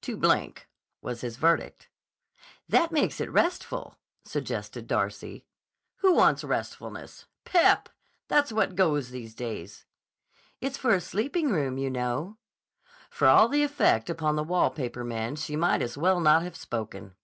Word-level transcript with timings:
"Too 0.00 0.16
blank," 0.16 0.68
was 1.00 1.22
his 1.22 1.36
verdict. 1.38 1.88
"That 2.68 2.92
makes 2.92 3.20
it 3.20 3.28
restful," 3.32 3.98
suggested 4.24 4.86
Darcy. 4.86 5.44
"Who 5.96 6.14
wants 6.14 6.44
restfulness? 6.44 7.26
Pep! 7.44 7.88
That's 8.28 8.52
what 8.52 8.76
goes 8.76 9.10
these 9.10 9.34
days." 9.34 9.84
"It's 10.60 10.78
for 10.78 10.94
a 10.94 11.00
sleeping 11.00 11.50
room, 11.50 11.78
you 11.78 11.90
know." 11.90 12.36
For 13.10 13.26
all 13.26 13.48
the 13.48 13.64
effect 13.64 14.08
upon 14.08 14.36
the 14.36 14.44
wall 14.44 14.70
paper 14.70 15.02
man 15.02 15.34
she 15.34 15.56
might 15.56 15.82
as 15.82 15.98
well 15.98 16.20
not 16.20 16.44
have 16.44 16.54
spoken. 16.54 17.16